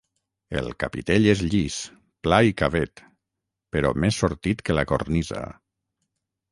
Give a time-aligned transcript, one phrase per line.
[0.61, 1.77] El capitell és llis,
[2.27, 3.05] pla i cavet,
[3.77, 5.49] però més sortit que la cornisa.